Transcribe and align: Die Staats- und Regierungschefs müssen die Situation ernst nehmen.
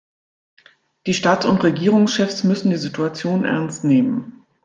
Die 1.05 1.13
Staats- 1.13 1.45
und 1.45 1.63
Regierungschefs 1.63 2.43
müssen 2.43 2.71
die 2.71 2.77
Situation 2.77 3.45
ernst 3.45 3.83
nehmen. 3.83 4.43